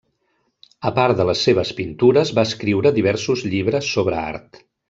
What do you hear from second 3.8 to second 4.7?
sobre art.